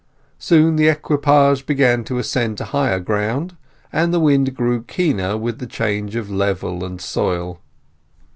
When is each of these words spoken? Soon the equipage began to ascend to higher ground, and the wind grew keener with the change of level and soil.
Soon 0.39 0.77
the 0.77 0.87
equipage 0.87 1.63
began 1.67 2.03
to 2.05 2.17
ascend 2.17 2.57
to 2.57 2.63
higher 2.63 2.99
ground, 2.99 3.55
and 3.93 4.11
the 4.11 4.19
wind 4.19 4.55
grew 4.55 4.81
keener 4.81 5.37
with 5.37 5.59
the 5.59 5.67
change 5.67 6.15
of 6.15 6.27
level 6.27 6.83
and 6.83 6.99
soil. 6.99 7.59